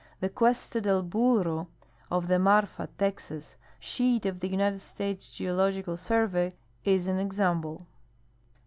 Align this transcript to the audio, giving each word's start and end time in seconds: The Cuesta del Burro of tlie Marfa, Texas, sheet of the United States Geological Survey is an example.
The 0.19 0.29
Cuesta 0.29 0.81
del 0.81 1.03
Burro 1.03 1.67
of 2.09 2.25
tlie 2.25 2.41
Marfa, 2.41 2.89
Texas, 2.97 3.55
sheet 3.77 4.25
of 4.25 4.39
the 4.39 4.47
United 4.47 4.79
States 4.79 5.31
Geological 5.31 5.95
Survey 5.95 6.55
is 6.83 7.07
an 7.07 7.19
example. 7.19 7.85